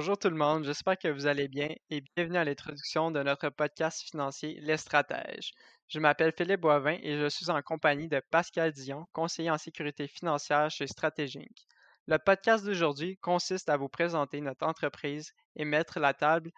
Bonjour 0.00 0.16
tout 0.16 0.30
le 0.30 0.36
monde, 0.36 0.64
j'espère 0.64 0.96
que 0.96 1.08
vous 1.08 1.26
allez 1.26 1.46
bien 1.46 1.68
et 1.90 2.02
bienvenue 2.16 2.38
à 2.38 2.44
l'introduction 2.44 3.10
de 3.10 3.22
notre 3.22 3.50
podcast 3.50 4.00
financier 4.00 4.58
Les 4.62 4.78
Stratèges. 4.78 5.52
Je 5.88 6.00
m'appelle 6.00 6.32
Philippe 6.34 6.62
Boivin 6.62 6.96
et 7.02 7.18
je 7.18 7.28
suis 7.28 7.50
en 7.50 7.60
compagnie 7.60 8.08
de 8.08 8.22
Pascal 8.30 8.72
Dion, 8.72 9.06
conseiller 9.12 9.50
en 9.50 9.58
sécurité 9.58 10.08
financière 10.08 10.70
chez 10.70 10.86
Stratégique. 10.86 11.66
Le 12.06 12.16
podcast 12.16 12.64
d'aujourd'hui 12.64 13.18
consiste 13.18 13.68
à 13.68 13.76
vous 13.76 13.90
présenter 13.90 14.40
notre 14.40 14.66
entreprise 14.66 15.34
et 15.54 15.66
mettre 15.66 16.00
la 16.00 16.14
table 16.14 16.50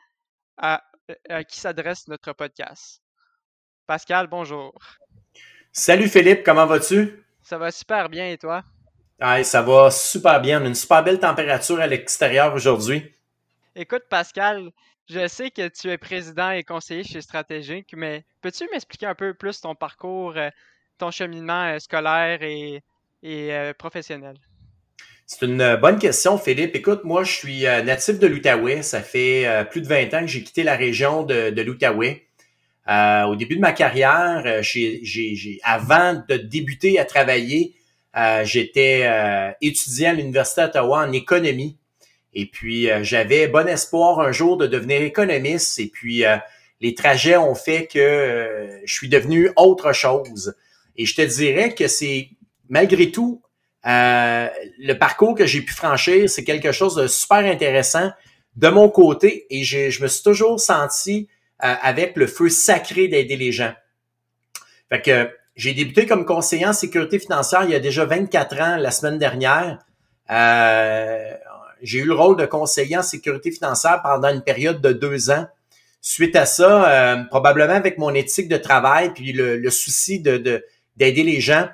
à, 0.57 0.81
qui 1.49 1.59
s'adresse 1.59 2.07
notre 2.07 2.35
podcast. 2.35 3.03
Pascal, 3.89 4.29
bonjour. 4.29 4.73
Salut 5.73 6.09
Philippe, 6.09 6.45
comment 6.45 6.67
vas-tu? 6.67 7.25
Ça 7.43 7.59
va 7.59 7.73
super 7.73 8.09
bien 8.09 8.29
et 8.29 8.39
toi? 8.39 8.63
Ah, 9.19 9.43
ça 9.43 9.63
va 9.63 9.91
super 9.91 10.41
bien. 10.41 10.63
On 10.63 10.65
a 10.65 10.69
une 10.69 10.77
super 10.77 11.03
belle 11.03 11.19
température 11.19 11.81
à 11.81 11.89
l'extérieur 11.89 12.55
aujourd'hui. 12.55 13.13
Écoute, 13.75 14.03
Pascal, 14.11 14.71
je 15.09 15.27
sais 15.29 15.51
que 15.51 15.67
tu 15.69 15.89
es 15.89 15.97
président 15.97 16.51
et 16.51 16.63
conseiller 16.63 17.05
chez 17.05 17.23
Stratégique, 17.23 17.95
mais 17.97 18.23
peux-tu 18.43 18.69
m'expliquer 18.71 19.07
un 19.07 19.15
peu 19.15 19.33
plus 19.33 19.63
ton 19.63 19.75
parcours, 19.75 20.35
euh, 20.37 20.51
ton 20.99 21.11
cheminement 21.11 21.65
euh, 21.65 21.79
scolaire 21.79 22.43
et, 22.43 22.83
euh, 23.25 23.73
professionnel? 23.73 24.35
C'est 25.27 25.47
une 25.47 25.77
bonne 25.77 25.99
question, 25.99 26.37
Philippe. 26.37 26.77
Écoute, 26.77 27.05
moi, 27.05 27.25
je 27.25 27.33
suis 27.33 27.63
natif 27.63 28.19
de 28.19 28.27
l'Outaouais. 28.27 28.83
Ça 28.83 29.01
fait 29.01 29.47
plus 29.71 29.81
de 29.81 29.87
20 29.87 30.13
ans 30.13 30.21
que 30.21 30.27
j'ai 30.27 30.43
quitté 30.43 30.63
la 30.63 30.77
région 30.77 31.23
de, 31.23 31.63
l'Outaouais. 31.63 32.27
au 32.87 33.37
début 33.37 33.57
de 33.57 33.61
ma 33.61 33.73
carrière, 33.73 34.45
avant 35.63 36.23
de 36.29 36.37
débuter 36.37 36.99
à 36.99 37.07
travailler, 37.07 37.75
j'étais 38.43 39.55
étudiant 39.63 40.11
à 40.11 40.15
l'Université 40.15 40.63
d'Ottawa 40.63 41.07
en 41.07 41.13
économie. 41.13 41.79
Et 42.35 42.47
puis, 42.47 42.91
euh, 42.91 43.03
j'avais 43.03 43.49
bon 43.49 43.69
espoir 43.69 44.21
un 44.21 44.33
jour 44.33 44.57
de 44.57 44.67
devenir 44.67 45.03
économiste. 45.03 45.79
Et 45.79 45.87
puis, 45.87 46.25
euh, 46.25 46.37
les 46.81 46.95
trajets 46.95 47.37
ont 47.37 47.55
fait 47.55 47.87
que 47.87 47.99
euh, 47.99 48.81
je 48.85 48.95
suis 48.95 49.09
devenu 49.09 49.51
autre 49.57 49.93
chose. 49.93 50.55
Et 50.97 51.07
je 51.07 51.15
te 51.15 51.23
dirais 51.23 51.75
que 51.75 51.89
c'est, 51.89 52.31
malgré 52.69 53.11
tout, 53.11 53.43
le 53.85 54.93
parcours 54.95 55.35
que 55.35 55.47
j'ai 55.47 55.63
pu 55.63 55.73
franchir, 55.73 56.31
c'est 56.31 56.45
quelque 56.45 56.71
chose 56.71 56.95
de 56.95 57.07
super 57.07 57.39
intéressant 57.39 58.13
de 58.57 58.69
mon 58.69 58.89
côté. 58.89 59.47
Et 59.51 59.65
je 59.65 60.03
me 60.03 60.09
suis 60.09 60.23
toujours 60.23 60.61
senti 60.61 61.29
avec 61.59 62.17
le 62.17 62.27
feu 62.27 62.49
sacré 62.49 63.09
d'aider 63.09 63.37
les 63.37 63.51
gens. 63.51 63.73
Fait 64.89 65.01
que 65.03 65.31
j'ai 65.57 65.75
débuté 65.75 66.07
comme 66.07 66.25
conseiller 66.25 66.67
en 66.67 66.73
sécurité 66.73 67.19
financière 67.19 67.65
il 67.65 67.71
y 67.71 67.75
a 67.75 67.81
déjà 67.81 68.05
24 68.05 68.61
ans, 68.61 68.77
la 68.77 68.91
semaine 68.91 69.19
dernière. 69.19 69.79
Euh, 70.31 71.35
j'ai 71.83 71.99
eu 71.99 72.05
le 72.05 72.15
rôle 72.15 72.37
de 72.37 72.47
conseiller 72.47 72.97
en 72.97 73.03
sécurité 73.03 73.51
financière 73.51 74.01
pendant 74.03 74.29
une 74.29 74.43
période 74.43 74.81
de 74.81 74.93
deux 74.93 75.31
ans. 75.31 75.47
Suite 76.01 76.35
à 76.37 76.47
ça, 76.47 76.89
euh, 76.89 77.25
probablement 77.25 77.75
avec 77.75 77.99
mon 77.99 78.15
éthique 78.15 78.49
de 78.49 78.57
travail 78.57 79.13
puis 79.13 79.33
le, 79.33 79.71
souci 79.71 80.21
de 80.21 80.65
d'aider 80.97 81.23
les 81.23 81.41
gens, 81.41 81.69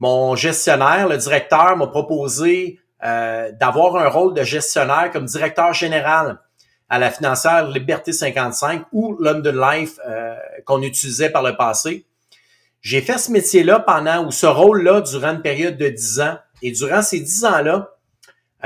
mon 0.00 0.34
gestionnaire, 0.34 1.08
le 1.08 1.18
directeur, 1.18 1.76
m'a 1.76 1.86
proposé 1.86 2.80
euh, 3.04 3.52
d'avoir 3.52 3.96
un 3.96 4.08
rôle 4.08 4.34
de 4.34 4.42
gestionnaire 4.42 5.10
comme 5.12 5.26
directeur 5.26 5.72
général 5.74 6.38
à 6.88 6.98
la 6.98 7.10
financière 7.10 7.68
Liberté 7.68 8.12
55 8.12 8.86
ou 8.92 9.16
London 9.20 9.52
Life 9.52 9.98
euh, 10.06 10.34
qu'on 10.64 10.82
utilisait 10.82 11.30
par 11.30 11.42
le 11.42 11.56
passé. 11.56 12.04
J'ai 12.80 13.02
fait 13.02 13.18
ce 13.18 13.30
métier-là 13.30 13.80
pendant 13.80 14.26
ou 14.26 14.30
ce 14.30 14.46
rôle-là 14.46 15.02
durant 15.02 15.32
une 15.32 15.42
période 15.42 15.76
de 15.76 15.88
dix 15.88 16.20
ans. 16.20 16.36
Et 16.62 16.72
durant 16.72 17.02
ces 17.02 17.20
dix 17.20 17.44
ans-là, 17.44 17.90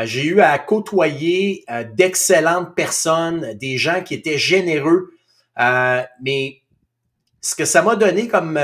j'ai 0.03 0.25
eu 0.25 0.41
à 0.41 0.59
côtoyer 0.59 1.65
euh, 1.71 1.84
d'excellentes 1.84 2.75
personnes, 2.75 3.55
des 3.55 3.78
gens 3.78 4.03
qui 4.03 4.15
étaient 4.15 4.38
généreux, 4.38 5.12
euh, 5.60 6.03
mais 6.22 6.60
ce 7.41 7.55
que 7.55 7.65
ça 7.65 7.82
m'a 7.82 7.94
donné 7.94 8.27
comme, 8.27 8.59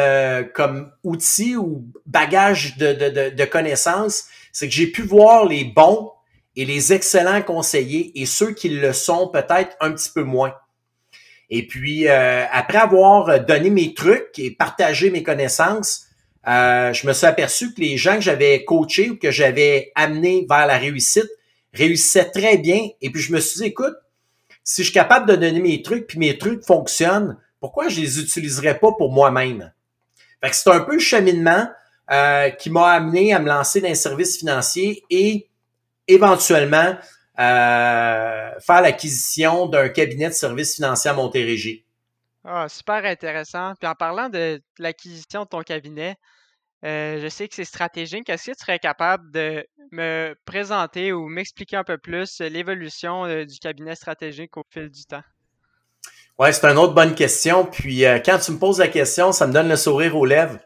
comme 0.55 0.91
outil 1.05 1.55
ou 1.55 1.85
bagage 2.07 2.79
de, 2.79 2.95
de, 2.95 3.29
de, 3.31 3.45
connaissances, 3.45 4.25
c'est 4.53 4.69
que 4.69 4.75
j'ai 4.75 4.87
pu 4.87 5.03
voir 5.03 5.45
les 5.45 5.65
bons 5.65 6.13
et 6.57 6.65
les 6.65 6.95
excellents 6.95 7.43
conseillers 7.43 8.11
et 8.19 8.25
ceux 8.25 8.53
qui 8.53 8.71
le 8.71 8.95
sont 8.95 9.29
peut-être 9.29 9.77
un 9.81 9.93
petit 9.93 10.11
peu 10.11 10.23
moins. 10.23 10.55
Et 11.51 11.67
puis, 11.67 12.09
après 12.09 12.79
avoir 12.79 13.45
donné 13.45 13.69
mes 13.69 13.93
trucs 13.93 14.39
et 14.39 14.51
partagé 14.51 15.11
mes 15.11 15.23
connaissances, 15.23 16.07
euh, 16.49 16.93
je 16.93 17.07
me 17.07 17.13
suis 17.13 17.27
aperçu 17.27 17.75
que 17.75 17.81
les 17.81 17.97
gens 17.97 18.15
que 18.15 18.23
j'avais 18.23 18.65
coachés 18.65 19.11
ou 19.11 19.17
que 19.17 19.31
j'avais 19.31 19.93
amenés 19.95 20.47
vers 20.49 20.67
la 20.67 20.79
réussite 20.79 21.29
réussissaient 21.73 22.31
très 22.31 22.57
bien. 22.57 22.89
Et 23.01 23.11
puis 23.11 23.21
je 23.21 23.33
me 23.33 23.41
suis 23.41 23.61
dit, 23.61 23.67
écoute, 23.67 23.95
si 24.65 24.83
je 24.83 24.87
suis 24.87 24.95
capable 24.95 25.29
de 25.29 25.37
donner 25.37 25.61
mes 25.61 25.83
trucs, 25.83 26.07
puis 26.07 26.19
mes 26.19 26.39
trucs 26.39 26.65
fonctionnent, 26.65 27.37
pourquoi 27.61 27.89
je 27.89 28.01
les 28.01 28.19
utiliserais 28.19 28.79
pas 28.79 28.93
pour 28.93 29.13
moi-même? 29.13 29.73
Fait 30.43 30.51
que 30.51 30.57
c'est 30.57 30.71
un 30.71 30.81
peu 30.81 30.95
le 30.95 31.01
cheminement 31.01 31.69
euh, 32.11 32.51
qui 32.51 32.71
m'a 32.71 32.93
amené 32.93 33.35
à 33.35 33.39
me 33.39 33.49
lancer 33.49 33.81
dans 33.81 33.89
les 33.89 33.95
services 33.95 34.39
financiers 34.39 35.05
et 35.11 35.49
éventuellement 36.09 36.97
euh, 37.39 38.51
faire 38.59 38.81
l'acquisition 38.83 39.67
d'un 39.67 39.89
cabinet 39.91 40.29
de 40.29 40.35
services 40.35 40.77
financiers 40.77 41.11
à 41.11 41.15
Montérégie. 41.15 41.85
Ah, 42.45 42.69
super 42.69 43.05
intéressant. 43.05 43.75
Puis 43.79 43.89
en 43.89 43.95
parlant 43.95 44.29
de 44.29 44.63
l'acquisition 44.79 45.43
de 45.43 45.49
ton 45.49 45.61
cabinet, 45.63 46.17
euh, 46.85 47.21
je 47.21 47.29
sais 47.29 47.47
que 47.47 47.55
c'est 47.55 47.65
stratégique. 47.65 48.29
Est-ce 48.31 48.51
que 48.51 48.57
tu 48.57 48.61
serais 48.61 48.79
capable 48.79 49.31
de 49.33 49.67
me 49.93 50.35
présenter 50.47 51.13
ou 51.13 51.29
m'expliquer 51.29 51.77
un 51.77 51.85
peu 51.85 51.99
plus 51.99 52.41
l'évolution 52.41 53.27
euh, 53.27 53.45
du 53.45 53.59
cabinet 53.59 53.95
stratégique 53.95 54.57
au 54.57 54.63
fil 54.71 54.89
du 54.89 55.05
temps? 55.05 55.23
Ouais, 56.39 56.53
c'est 56.53 56.65
une 56.67 56.79
autre 56.79 56.95
bonne 56.95 57.15
question. 57.15 57.67
Puis 57.67 58.07
euh, 58.07 58.19
quand 58.25 58.39
tu 58.39 58.53
me 58.53 58.59
poses 58.59 58.79
la 58.79 58.89
question, 58.89 59.33
ça 59.33 59.47
me 59.47 59.53
donne 59.53 59.69
le 59.69 59.77
sourire 59.77 60.17
aux 60.17 60.25
lèvres. 60.25 60.59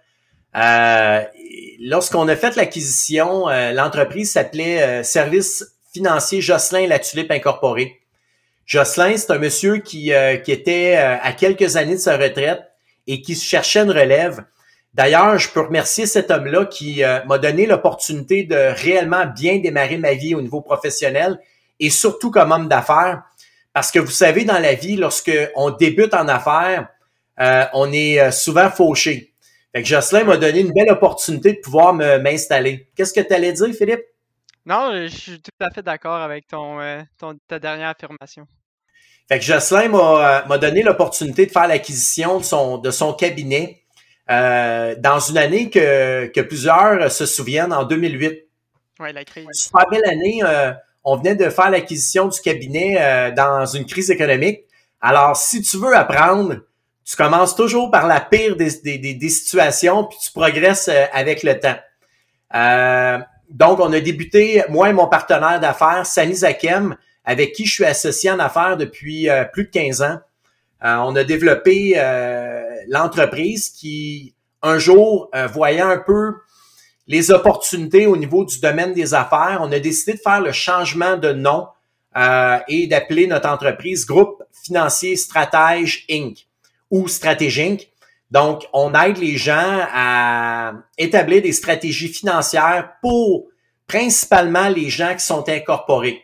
Lorsqu'on 1.81 2.29
a 2.29 2.37
fait 2.37 2.55
l'acquisition, 2.55 3.49
l'entreprise 3.49 4.31
s'appelait 4.31 5.03
Service 5.03 5.65
financier 5.93 6.41
Jocelyn 6.41 6.87
La 6.87 7.01
Tulipe 7.01 7.33
Incorporée. 7.33 8.03
Jocelyn, 8.67 9.17
c'est 9.17 9.31
un 9.31 9.39
monsieur 9.39 9.79
qui, 9.79 10.13
euh, 10.13 10.37
qui 10.37 10.53
était 10.53 10.97
euh, 10.97 11.17
à 11.23 11.33
quelques 11.33 11.77
années 11.77 11.95
de 11.95 12.01
sa 12.01 12.17
retraite 12.17 12.63
et 13.07 13.21
qui 13.21 13.35
cherchait 13.35 13.81
une 13.81 13.91
relève. 13.91 14.45
D'ailleurs, 14.95 15.39
je 15.39 15.51
peux 15.51 15.61
remercier 15.61 16.07
cet 16.07 16.31
homme-là 16.31 16.67
qui 16.67 17.05
euh, 17.05 17.23
m'a 17.27 17.39
donné 17.39 17.67
l'opportunité 17.67 18.45
de 18.45 18.57
réellement 18.57 19.27
bien 19.27 19.59
démarrer 19.59 19.99
ma 19.99 20.15
vie 20.15 20.35
au 20.35 20.41
niveau 20.41 20.63
professionnel 20.63 21.39
et 21.79 21.91
surtout 21.91 22.31
comme 22.31 22.53
homme 22.53 22.69
d'affaires. 22.69 23.23
Parce 23.75 23.91
que 23.91 23.99
vous 23.99 24.11
savez, 24.11 24.45
dans 24.45 24.59
la 24.59 24.75
vie, 24.75 24.97
lorsque 24.97 25.33
on 25.57 25.71
débute 25.71 26.15
en 26.15 26.28
affaires, 26.28 26.89
on 27.72 27.93
est 27.93 28.31
souvent 28.31 28.71
fauché. 28.71 29.33
Fait 29.75 29.83
que 29.83 29.89
Jocelyn 29.89 30.22
m'a 30.22 30.37
donné 30.37 30.60
une 30.60 30.72
belle 30.72 30.93
opportunité 30.93 31.55
de 31.55 31.59
pouvoir 31.59 31.93
m'installer. 31.93 32.87
Qu'est-ce 32.95 33.13
que 33.13 33.21
tu 33.21 33.34
allais 33.34 33.53
dire, 33.53 33.75
Philippe? 33.75 34.14
Non, 34.66 34.93
je 34.93 35.09
suis 35.09 35.43
tout 35.43 35.51
à 35.61 35.71
fait 35.71 35.83
d'accord 35.83 36.16
avec 36.16 36.47
ton, 36.47 36.81
euh, 36.81 37.01
ta 37.49 37.59
dernière 37.59 37.89
affirmation. 37.89 38.47
Fait 39.28 39.39
que 39.39 39.45
Jocelyn 39.45 39.93
euh, 39.95 40.45
m'a 40.47 40.59
donné 40.59 40.83
l'opportunité 40.83 41.47
de 41.47 41.51
faire 41.51 41.66
l'acquisition 41.66 42.39
de 42.39 42.45
son, 42.45 42.78
de 42.78 42.91
son 42.91 43.13
cabinet 43.13 43.83
euh, 44.31 44.95
dans 44.99 45.19
une 45.19 45.39
année 45.39 45.71
que, 45.71 46.27
que 46.27 46.41
plusieurs 46.41 47.11
se 47.11 47.27
souviennent, 47.27 47.72
en 47.72 47.84
2008. 47.84 48.45
Oui, 49.01 49.13
la 49.13 49.25
crise. 49.25 49.47
Super 49.53 49.87
belle 49.91 50.07
année. 50.07 50.43
on 51.05 51.17
venait 51.17 51.34
de 51.34 51.51
faire 51.51 51.71
l'acquisition 51.71 52.28
du 52.28 52.41
cabinet 52.41 53.33
dans 53.33 53.67
une 53.67 53.84
crise 53.84 54.10
économique. 54.10 54.60
Alors, 55.01 55.37
si 55.37 55.60
tu 55.63 55.77
veux 55.77 55.95
apprendre, 55.95 56.60
tu 57.05 57.17
commences 57.17 57.55
toujours 57.55 57.91
par 57.91 58.07
la 58.07 58.21
pire 58.21 58.57
des, 58.57 58.71
des, 58.83 59.15
des, 59.15 59.28
situations, 59.28 60.05
puis 60.05 60.17
tu 60.25 60.33
progresses 60.33 60.89
avec 61.13 61.43
le 61.43 61.59
temps. 61.59 61.77
Euh, 62.55 63.19
donc, 63.51 63.81
on 63.81 63.93
a 63.93 64.01
débuté, 64.01 64.65
moi 64.69 64.91
et 64.91 64.93
mon 64.93 65.07
partenaire 65.07 65.61
d'affaires, 65.61 66.07
Sani 66.07 66.35
Zakem, 66.35 66.97
avec 67.25 67.53
qui 67.53 67.67
je 67.67 67.73
suis 67.73 67.85
associé 67.85 68.31
en 68.31 68.39
affaires 68.39 68.77
depuis 68.77 69.29
euh, 69.29 69.45
plus 69.45 69.65
de 69.65 69.71
15 69.71 70.03
ans. 70.03 70.19
Euh, 70.85 70.97
on 70.97 71.17
a 71.17 71.25
développé 71.25 71.95
euh, 71.97 72.63
l'entreprise 72.89 73.71
qui, 73.71 74.35
un 74.63 74.79
jour, 74.79 75.31
voyait 75.53 75.81
un 75.81 75.99
peu 75.99 76.35
les 77.07 77.31
opportunités 77.31 78.07
au 78.07 78.17
niveau 78.17 78.45
du 78.45 78.61
domaine 78.61 78.95
des 78.95 79.13
affaires, 79.13 79.59
on 79.61 79.71
a 79.73 79.79
décidé 79.79 80.15
de 80.15 80.19
faire 80.19 80.41
le 80.41 80.53
changement 80.53 81.19
de 81.19 81.33
nom 81.33 81.67
et 82.67 82.87
d'appeler 82.87 83.27
notre 83.27 83.49
entreprise 83.49 84.07
Groupe 84.07 84.43
Financier 84.65 85.15
Stratège 85.17 86.07
Inc. 86.11 86.47
ou 86.91 87.07
Stratégie 87.09 87.63
Inc. 87.63 87.89
Donc, 88.34 88.66
on 88.72 88.92
aide 88.95 89.19
les 89.19 89.36
gens 89.36 89.86
à 89.92 90.72
établir 90.98 91.41
des 91.41 91.53
stratégies 91.53 92.09
financières 92.09 92.95
pour 93.01 93.47
principalement 93.86 94.69
les 94.69 94.91
gens 94.91 95.15
qui 95.15 95.25
sont 95.25 95.48
incorporés. 95.48 96.21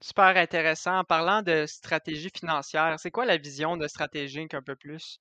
Super 0.00 0.34
intéressant. 0.38 1.00
En 1.00 1.04
parlant 1.04 1.42
de 1.42 1.66
stratégie 1.66 2.30
financière, 2.34 2.96
c'est 2.96 3.10
quoi 3.10 3.26
la 3.26 3.36
vision 3.36 3.76
de 3.76 3.86
Stratégie 3.88 4.40
Inc. 4.40 4.54
un 4.54 4.62
peu 4.62 4.74
plus? 4.74 5.20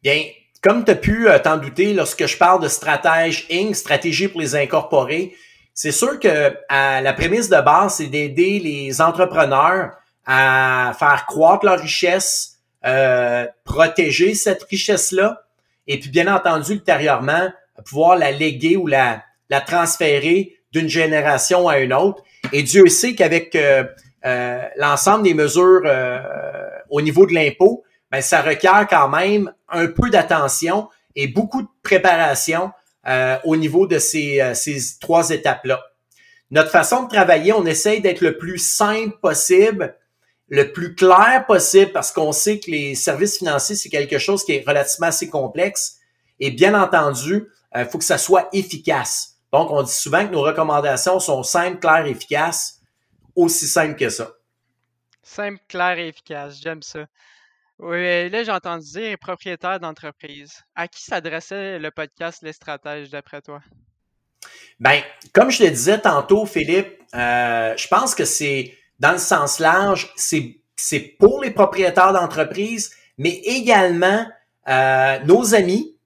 Bien, 0.00 0.26
comme 0.62 0.84
tu 0.84 0.92
as 0.92 0.94
pu 0.94 1.28
euh, 1.28 1.40
t'en 1.40 1.56
douter, 1.56 1.92
lorsque 1.92 2.26
je 2.26 2.38
parle 2.38 2.62
de 2.62 2.68
stratège 2.68 3.48
Inc., 3.50 3.74
stratégie 3.74 4.28
pour 4.28 4.42
les 4.42 4.54
incorporer, 4.54 5.34
c'est 5.72 5.90
sûr 5.90 6.20
que 6.20 6.56
la 6.70 7.12
prémisse 7.14 7.48
de 7.48 7.60
base, 7.60 7.96
c'est 7.96 8.06
d'aider 8.06 8.60
les 8.60 9.00
entrepreneurs 9.00 9.96
à 10.24 10.92
faire 10.96 11.26
croître 11.26 11.64
leur 11.66 11.80
richesse, 11.80 12.53
euh, 12.84 13.46
protéger 13.64 14.34
cette 14.34 14.62
richesse-là, 14.64 15.42
et 15.86 15.98
puis 15.98 16.10
bien 16.10 16.32
entendu, 16.32 16.72
ultérieurement, 16.72 17.50
pouvoir 17.84 18.16
la 18.16 18.30
léguer 18.30 18.76
ou 18.76 18.86
la, 18.86 19.22
la 19.50 19.60
transférer 19.60 20.56
d'une 20.72 20.88
génération 20.88 21.68
à 21.68 21.78
une 21.78 21.92
autre. 21.92 22.22
Et 22.52 22.62
Dieu 22.62 22.86
sait 22.86 23.14
qu'avec 23.14 23.54
euh, 23.54 23.84
l'ensemble 24.76 25.24
des 25.24 25.34
mesures 25.34 25.82
au 26.90 27.00
niveau 27.02 27.26
de 27.26 27.34
l'impôt, 27.34 27.84
ben, 28.10 28.20
ça 28.20 28.42
requiert 28.42 28.86
quand 28.88 29.08
même 29.08 29.52
un 29.68 29.88
peu 29.88 30.08
d'attention 30.08 30.88
et 31.16 31.26
beaucoup 31.26 31.62
de 31.62 31.68
préparation 31.82 32.70
euh, 33.06 33.36
au 33.44 33.56
niveau 33.56 33.86
de 33.86 33.98
ces, 33.98 34.40
euh, 34.40 34.54
ces 34.54 34.78
trois 35.00 35.30
étapes-là. 35.30 35.82
Notre 36.50 36.70
façon 36.70 37.02
de 37.02 37.08
travailler, 37.08 37.52
on 37.52 37.66
essaye 37.66 38.00
d'être 38.00 38.20
le 38.20 38.38
plus 38.38 38.58
simple 38.58 39.18
possible, 39.20 39.96
le 40.54 40.72
plus 40.72 40.94
clair 40.94 41.44
possible, 41.46 41.90
parce 41.92 42.12
qu'on 42.12 42.32
sait 42.32 42.60
que 42.60 42.70
les 42.70 42.94
services 42.94 43.38
financiers, 43.38 43.74
c'est 43.74 43.88
quelque 43.88 44.18
chose 44.18 44.44
qui 44.44 44.52
est 44.52 44.64
relativement 44.66 45.08
assez 45.08 45.28
complexe. 45.28 45.98
Et 46.38 46.50
bien 46.50 46.80
entendu, 46.80 47.48
il 47.74 47.80
euh, 47.80 47.84
faut 47.86 47.98
que 47.98 48.04
ça 48.04 48.18
soit 48.18 48.48
efficace. 48.52 49.36
Donc, 49.52 49.70
on 49.70 49.82
dit 49.82 49.92
souvent 49.92 50.26
que 50.26 50.32
nos 50.32 50.42
recommandations 50.42 51.18
sont 51.18 51.42
simples, 51.42 51.78
claires, 51.78 52.06
efficaces, 52.06 52.80
aussi 53.34 53.66
simples 53.66 53.96
que 53.96 54.08
ça. 54.08 54.30
Simple, 55.22 55.60
clair 55.68 55.98
et 55.98 56.08
efficace, 56.08 56.60
j'aime 56.62 56.82
ça. 56.82 57.06
Oui, 57.80 58.28
là, 58.28 58.44
j'ai 58.44 58.52
entendu 58.52 58.86
dire 58.86 59.18
propriétaire 59.18 59.80
d'entreprise. 59.80 60.62
À 60.76 60.86
qui 60.86 61.02
s'adressait 61.02 61.80
le 61.80 61.90
podcast 61.90 62.42
Les 62.42 62.52
Stratèges, 62.52 63.10
d'après 63.10 63.42
toi? 63.42 63.60
Ben, 64.78 65.02
comme 65.32 65.50
je 65.50 65.64
le 65.64 65.70
disais 65.70 66.00
tantôt, 66.00 66.46
Philippe, 66.46 67.00
euh, 67.14 67.76
je 67.76 67.88
pense 67.88 68.14
que 68.14 68.24
c'est, 68.24 68.76
dans 69.00 69.12
le 69.12 69.18
sens 69.18 69.58
large, 69.58 70.12
c'est, 70.16 70.98
pour 71.18 71.42
les 71.42 71.50
propriétaires 71.50 72.12
d'entreprise, 72.12 72.90
mais 73.18 73.40
également 73.44 74.26
euh, 74.68 75.18
nos 75.24 75.54
amis, 75.54 75.96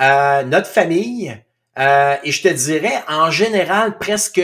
euh, 0.00 0.42
notre 0.44 0.68
famille, 0.68 1.38
et 1.76 2.30
je 2.30 2.42
te 2.42 2.48
dirais, 2.48 3.02
en 3.08 3.30
général, 3.30 3.96
presque 3.96 4.42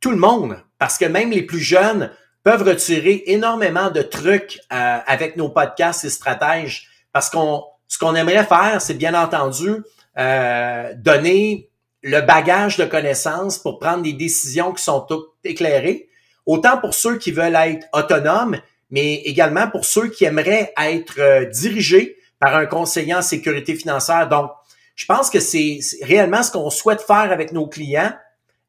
tout 0.00 0.10
le 0.10 0.16
monde, 0.16 0.60
parce 0.78 0.98
que 0.98 1.04
même 1.04 1.30
les 1.30 1.42
plus 1.42 1.60
jeunes 1.60 2.10
peuvent 2.42 2.62
retirer 2.62 3.22
énormément 3.26 3.90
de 3.90 4.02
trucs 4.02 4.60
euh, 4.72 4.98
avec 5.06 5.36
nos 5.36 5.48
podcasts 5.48 6.04
et 6.04 6.10
stratèges. 6.10 6.88
Parce 7.12 7.30
qu'on 7.30 7.64
ce 7.88 7.98
qu'on 7.98 8.14
aimerait 8.14 8.44
faire, 8.44 8.80
c'est 8.80 8.94
bien 8.94 9.14
entendu 9.14 9.82
euh, 10.18 10.92
donner 10.96 11.68
le 12.02 12.20
bagage 12.22 12.78
de 12.78 12.84
connaissances 12.84 13.58
pour 13.58 13.78
prendre 13.78 14.02
des 14.02 14.14
décisions 14.14 14.72
qui 14.72 14.82
sont 14.82 15.06
éclairées, 15.44 16.08
autant 16.46 16.78
pour 16.78 16.94
ceux 16.94 17.18
qui 17.18 17.32
veulent 17.32 17.56
être 17.56 17.86
autonomes, 17.92 18.56
mais 18.90 19.14
également 19.24 19.68
pour 19.68 19.84
ceux 19.84 20.08
qui 20.08 20.24
aimeraient 20.24 20.72
être 20.76 21.18
euh, 21.18 21.44
dirigés 21.46 22.16
par 22.38 22.56
un 22.56 22.66
conseiller 22.66 23.14
en 23.14 23.22
sécurité 23.22 23.74
financière. 23.74 24.28
Donc, 24.28 24.50
je 24.96 25.06
pense 25.06 25.30
que 25.30 25.40
c'est 25.40 25.78
réellement 26.02 26.42
ce 26.42 26.50
qu'on 26.50 26.70
souhaite 26.70 27.00
faire 27.00 27.32
avec 27.32 27.52
nos 27.52 27.66
clients, 27.66 28.12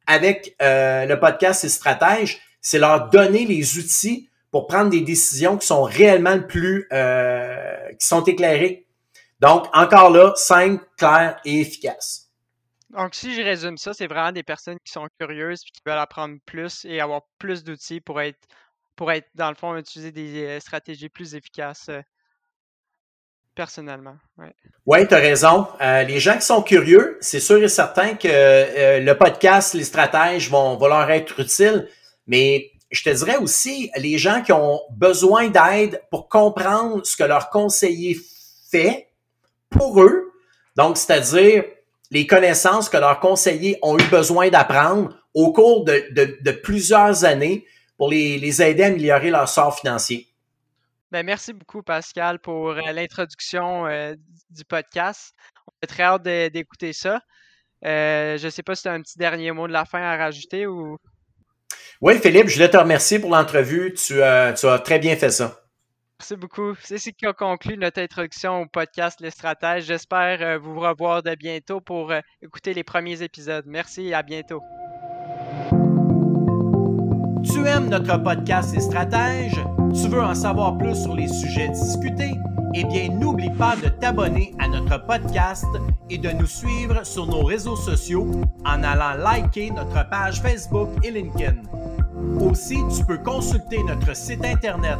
avec 0.08 0.56
le 0.60 1.16
podcast 1.16 1.64
et 1.64 1.70
stratèges, 1.70 2.40
c'est 2.62 2.80
leur 2.80 3.10
donner 3.10 3.46
les 3.46 3.78
outils 3.78 4.30
pour 4.54 4.68
prendre 4.68 4.92
des 4.92 5.02
décisions 5.02 5.58
qui 5.58 5.66
sont 5.66 5.82
réellement 5.82 6.40
plus, 6.40 6.88
euh, 6.94 7.92
qui 8.00 8.06
sont 8.06 8.24
éclairées. 8.24 8.86
Donc, 9.40 9.66
encore 9.74 10.12
là, 10.12 10.32
simple, 10.36 10.86
clair 10.96 11.38
et 11.44 11.60
efficace. 11.60 12.23
Donc, 12.96 13.16
si 13.16 13.34
je 13.34 13.42
résume 13.42 13.78
ça, 13.78 13.94
c'est 13.94 14.08
vraiment 14.08 14.32
des 14.32 14.44
personnes 14.44 14.78
qui 14.86 14.92
sont 14.92 15.08
curieuses 15.20 15.62
et 15.62 15.72
qui 15.72 15.82
veulent 15.86 15.98
apprendre 15.98 16.38
plus 16.46 16.86
et 16.86 17.02
avoir 17.02 17.22
plus 17.40 17.64
d'outils 17.64 18.02
pour 18.02 18.22
être, 18.22 18.40
pour 18.96 19.12
être, 19.12 19.28
dans 19.34 19.50
le 19.50 19.56
fond, 19.56 19.76
utiliser 19.76 20.12
des 20.12 20.46
euh, 20.46 20.60
stratégies 20.60 21.10
plus 21.10 21.34
efficaces 21.34 21.90
euh, 21.90 22.02
personnellement. 23.56 24.16
Oui, 24.38 24.48
ouais, 24.86 25.08
tu 25.08 25.14
as 25.14 25.18
raison. 25.18 25.68
les 25.80 26.20
gens 26.20 26.36
qui 26.36 26.46
sont 26.46 26.62
curieux, 26.62 27.18
c'est 27.22 27.40
sûr 27.40 27.64
et 27.64 27.68
certain 27.68 28.16
que 28.16 29.00
le 29.00 29.14
podcast, 29.14 29.76
les 29.76 29.84
stratèges 29.84 30.50
vont 30.50 30.80
leur 30.80 31.10
être 31.12 31.40
utiles. 31.40 31.88
Mais 32.26 32.72
je 32.94 33.04
te 33.04 33.10
dirais 33.10 33.38
aussi, 33.38 33.92
les 33.98 34.18
gens 34.18 34.42
qui 34.42 34.54
ont 34.54 34.82
besoin 34.92 35.50
d'aide 35.50 36.02
pour 36.10 36.30
comprendre 36.30 37.06
ce 37.06 37.18
que 37.18 37.24
leur 37.24 37.50
conseiller 37.50 38.18
fait 38.72 39.08
pour 39.70 40.02
eux, 40.02 40.32
donc 40.76 40.98
c'est-à-dire 40.98 41.64
les 42.14 42.28
connaissances 42.28 42.90
que 42.90 42.98
leurs 42.98 43.20
conseillers 43.20 43.80
ont 43.82 43.98
eu 43.98 44.04
besoin 44.04 44.50
d'apprendre 44.50 45.18
au 45.34 45.52
cours 45.52 45.84
de, 45.84 46.52
plusieurs 46.52 47.26
années 47.26 47.66
pour 47.98 48.10
les, 48.10 48.62
aider 48.62 48.84
à 48.84 48.88
améliorer 48.88 49.32
leur 49.32 49.50
sort 49.50 49.78
financier. 49.78 50.28
Ben, 51.12 51.26
merci 51.26 51.54
beaucoup, 51.54 51.82
Pascal, 51.82 52.40
pour 52.40 52.70
euh, 52.70 52.92
l'introduction 52.92 53.88
euh, 53.88 54.16
du 54.50 54.64
podcast. 54.64 55.34
On 55.68 55.72
est 55.84 55.88
très 55.88 56.04
hâte 56.04 56.24
d'écouter 56.24 56.94
ça. 56.94 57.20
Euh, 57.86 58.38
je 58.38 58.46
ne 58.46 58.50
sais 58.50 58.64
pas 58.64 58.76
si 58.76 58.84
tu 58.84 58.90
as 58.90 58.94
un 58.94 59.02
petit 59.02 59.18
dernier 59.18 59.52
mot 59.52 59.68
de 59.68 59.74
la 59.74 59.86
fin 59.86 60.02
à 60.02 60.16
rajouter 60.16 60.68
ou? 60.68 60.98
Oui, 62.02 62.20
Philippe, 62.20 62.48
je 62.48 62.56
voulais 62.56 62.70
te 62.70 62.78
remercier 62.78 63.20
pour 63.20 63.32
l'entrevue. 63.32 63.94
Tu, 63.94 64.22
as 64.22 64.54
très 64.84 65.00
bien 65.00 65.16
fait 65.16 65.32
ça. 65.32 65.63
Merci 66.24 66.38
beaucoup. 66.38 66.74
C'est 66.82 67.00
ce 67.00 67.10
qui 67.10 67.26
a 67.26 67.34
conclu 67.34 67.78
notre 67.78 68.00
introduction 68.00 68.62
au 68.62 68.66
podcast 68.66 69.20
Les 69.20 69.30
Stratèges. 69.30 69.84
J'espère 69.84 70.42
euh, 70.42 70.58
vous 70.58 70.80
revoir 70.80 71.22
de 71.22 71.36
bientôt 71.36 71.82
pour 71.82 72.12
euh, 72.12 72.22
écouter 72.42 72.74
les 72.74 72.86
premiers 72.86 73.22
épisodes. 73.22 73.66
Merci 73.68 74.08
et 74.08 74.14
à 74.14 74.24
bientôt. 74.24 74.62
Tu 77.44 77.68
aimes 77.68 77.90
notre 77.90 78.24
podcast 78.24 78.74
Les 78.74 78.80
Stratèges? 78.80 79.60
Tu 79.94 80.08
veux 80.08 80.22
en 80.22 80.34
savoir 80.34 80.78
plus 80.78 80.96
sur 80.96 81.14
les 81.14 81.28
sujets 81.28 81.68
discutés? 81.68 82.36
Eh 82.74 82.86
bien, 82.86 83.10
n'oublie 83.10 83.52
pas 83.58 83.76
de 83.76 83.90
t'abonner 83.90 84.54
à 84.60 84.70
notre 84.70 85.06
podcast 85.06 85.68
et 86.10 86.18
de 86.18 86.30
nous 86.30 86.48
suivre 86.48 87.06
sur 87.06 87.28
nos 87.28 87.44
réseaux 87.44 87.76
sociaux 87.76 88.32
en 88.64 88.82
allant 88.82 89.22
liker 89.22 89.72
notre 89.72 90.10
page 90.10 90.42
Facebook 90.42 90.88
et 91.04 91.12
LinkedIn. 91.12 91.64
Aussi, 92.40 92.78
tu 92.96 93.04
peux 93.04 93.18
consulter 93.18 93.84
notre 93.84 94.16
site 94.16 94.46
internet 94.46 95.00